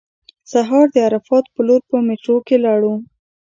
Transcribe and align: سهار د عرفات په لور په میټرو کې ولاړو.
سهار 0.51 0.85
د 0.91 0.95
عرفات 1.07 1.45
په 1.53 1.61
لور 1.67 1.81
په 1.89 1.97
میټرو 2.07 2.35
کې 2.47 2.55
ولاړو. 2.57 2.93